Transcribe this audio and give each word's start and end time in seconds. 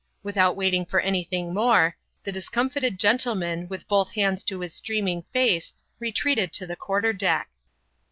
Without 0.23 0.55
waiting 0.55 0.83
for 0.83 0.99
any 0.99 1.23
thing 1.23 1.53
more, 1.53 1.95
the 2.23 2.31
discomfited 2.31 2.97
gentleman, 2.97 3.67
with 3.67 3.87
both 3.87 4.13
hands 4.15 4.43
to 4.45 4.61
his 4.61 4.73
streaming 4.73 5.21
face, 5.31 5.75
retreated 5.99 6.51
to 6.53 6.65
the 6.65 6.75
quarter 6.75 7.13
deck. 7.13 7.51